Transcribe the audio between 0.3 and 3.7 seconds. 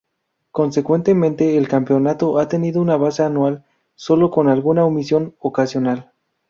Consecuentemente, el Campeonato ha tenido una base anual,